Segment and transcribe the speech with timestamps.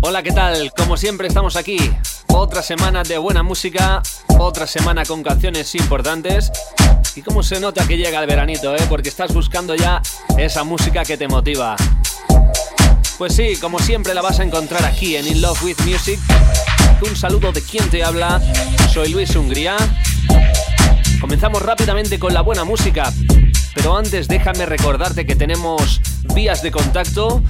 [0.00, 0.72] Hola, ¿qué tal?
[0.76, 1.78] Como siempre estamos aquí.
[2.28, 4.02] Otra semana de buena música,
[4.38, 6.52] otra semana con canciones importantes.
[7.16, 8.84] Y como se nota que llega el veranito, ¿eh?
[8.90, 10.02] Porque estás buscando ya
[10.36, 11.76] esa música que te motiva.
[13.18, 16.20] Pues sí, como siempre la vas a encontrar aquí en In Love With Music.
[17.02, 18.40] Un saludo de quien te habla.
[18.92, 19.76] Soy Luis Hungría.
[21.20, 23.12] Comenzamos rápidamente con la buena música.
[23.74, 26.00] Pero antes déjame recordarte que tenemos
[26.32, 27.42] vías de contacto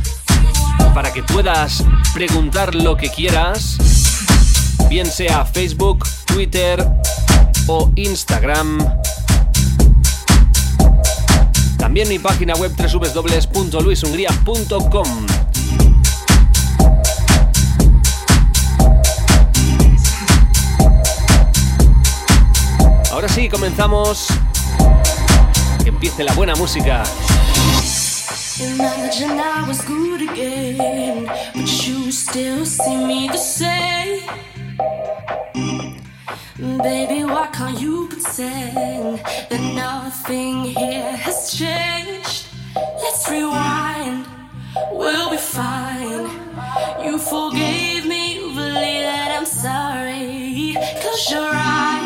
[0.95, 3.77] para que puedas preguntar lo que quieras,
[4.89, 6.83] bien sea Facebook, Twitter
[7.67, 8.79] o Instagram.
[11.77, 15.48] También mi página web www.luishungría.com.
[23.19, 24.29] Ahora sí, comenzamos.
[25.83, 27.03] Que empiece la buena música.
[28.61, 34.23] Imagine I was good again, but you still see me the same.
[36.81, 39.19] Baby, why can't you pretend
[39.51, 42.47] that nothing here has changed?
[43.03, 44.27] Let's rewind,
[44.93, 46.31] we'll be fine.
[47.03, 50.77] You forgave me, believe that I'm sorry.
[51.01, 51.98] Close your eyes,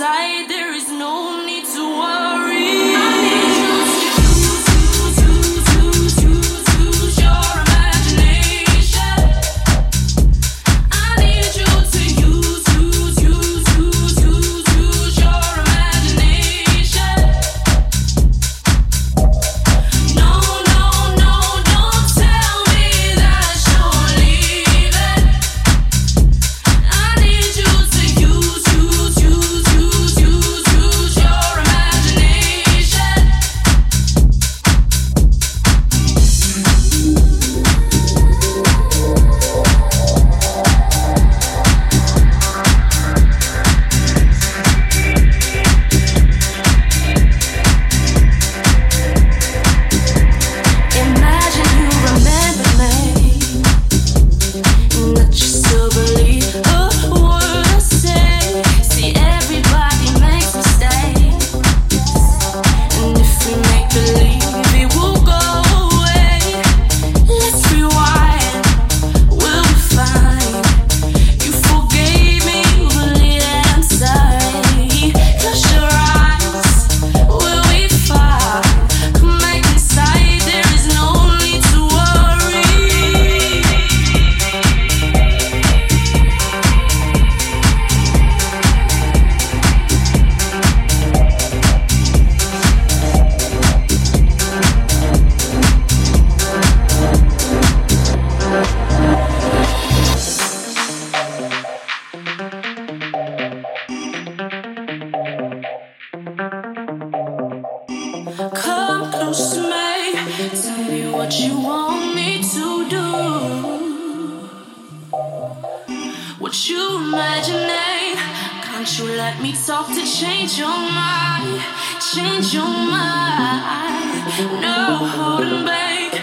[0.00, 1.49] there is no need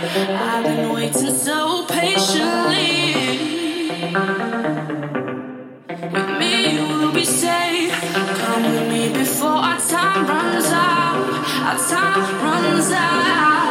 [0.09, 3.13] I've been waiting so patiently.
[6.11, 7.91] With me, you will be safe.
[7.91, 11.17] Come with me before our time runs out.
[11.67, 13.66] Our time runs out.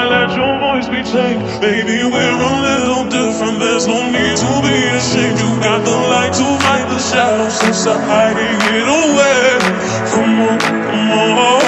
[0.00, 1.60] I let your voice be changed.
[1.60, 3.58] Baby, we're a little different.
[3.60, 5.38] There's no need to be ashamed.
[5.38, 7.52] You got the light to fight the shadows.
[7.60, 9.60] Since I'm hiding it away.
[10.08, 11.59] Come on, come on.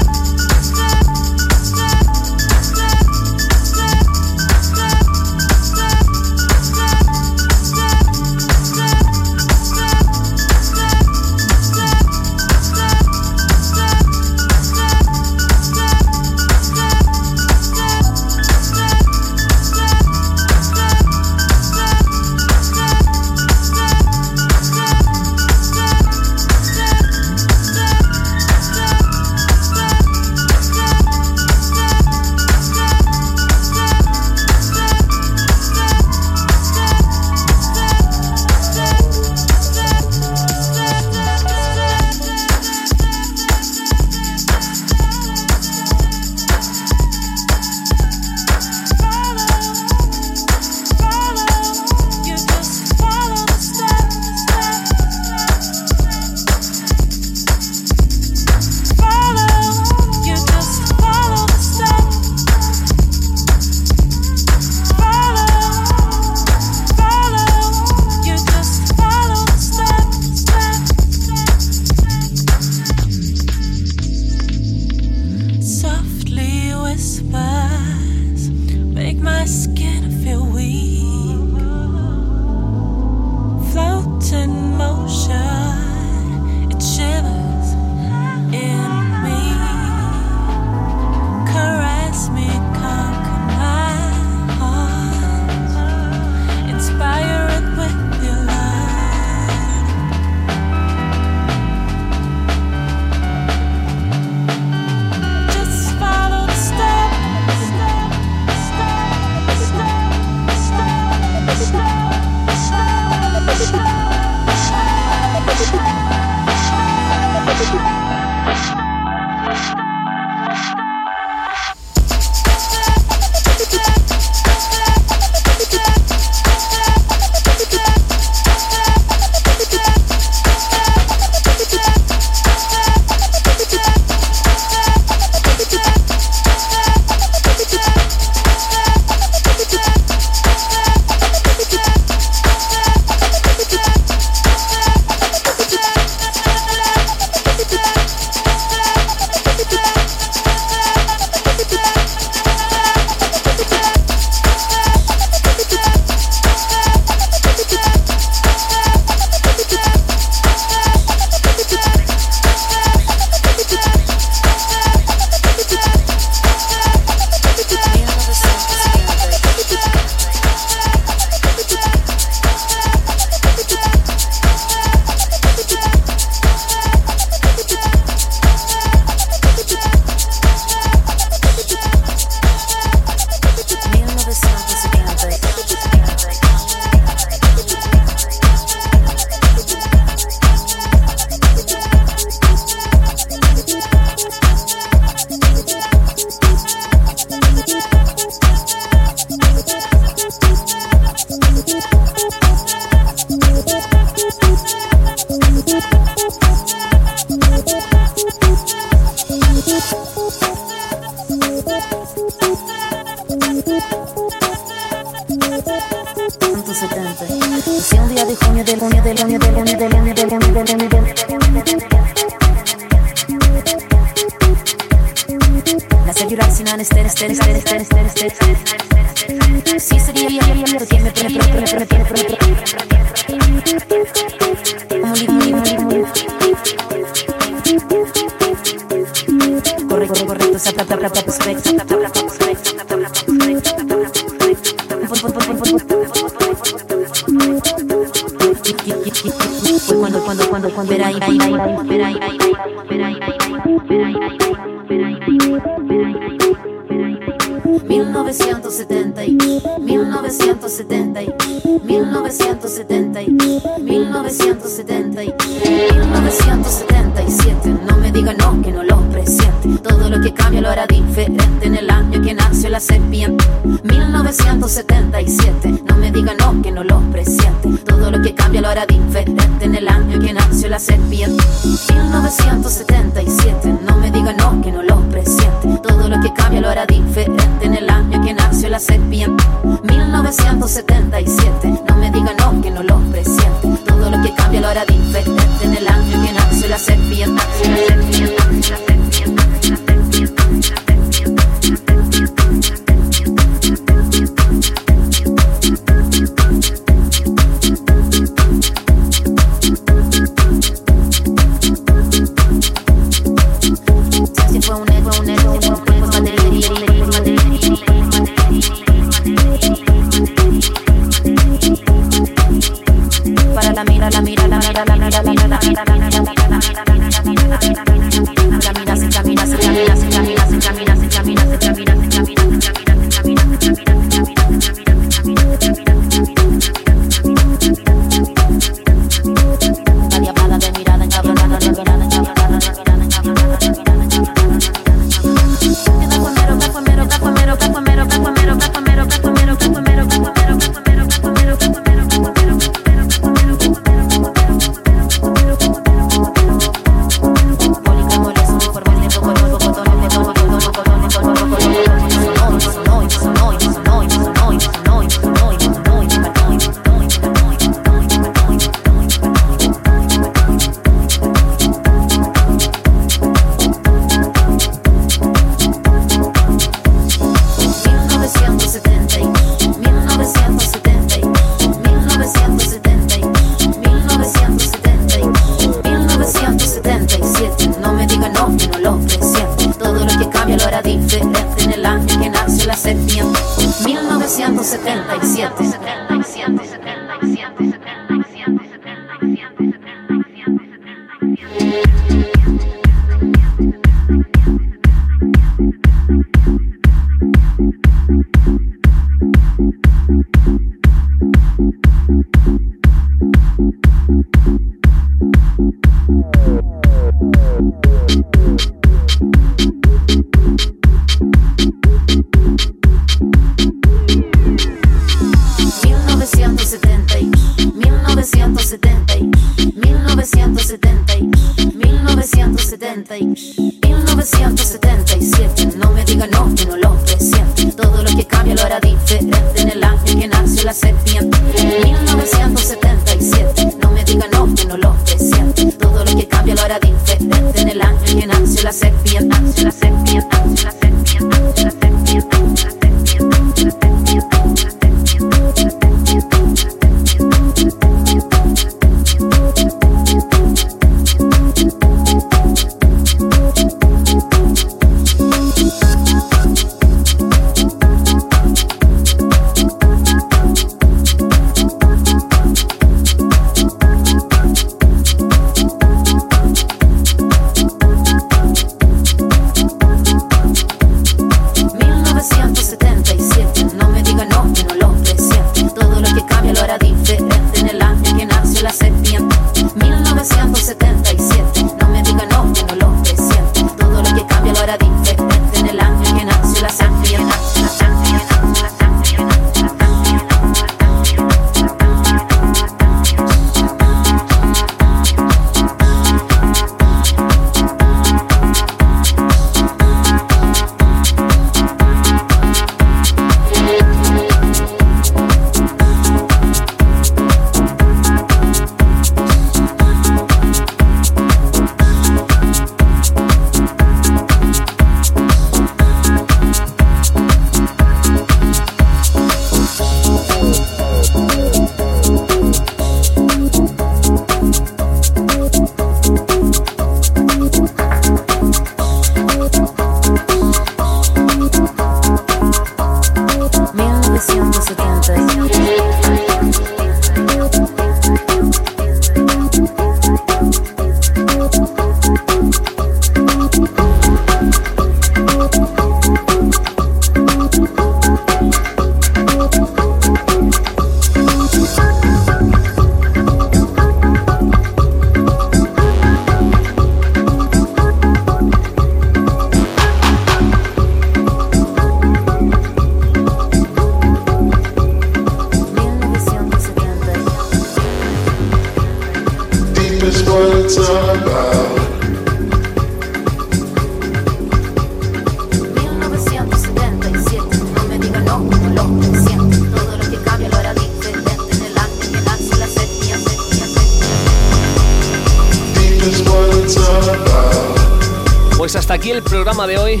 [599.66, 600.00] De hoy.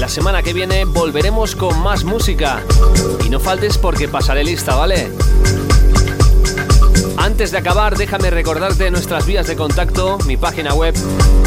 [0.00, 2.60] La semana que viene volveremos con más música.
[3.24, 5.12] Y no faltes porque pasaré lista, ¿vale?
[7.16, 10.96] Antes de acabar, déjame recordarte nuestras vías de contacto, mi página web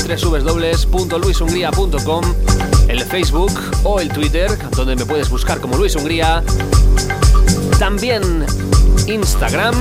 [0.07, 2.35] www.luishungría.com,
[2.87, 3.51] el Facebook
[3.83, 6.41] o el Twitter, donde me puedes buscar como Luis Hungría.
[7.77, 8.45] También
[9.07, 9.75] Instagram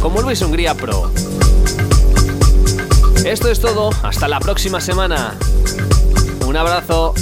[0.00, 1.12] como Luis Hungría Pro.
[3.24, 5.36] Esto es todo, hasta la próxima semana.
[6.48, 7.12] Un abrazo.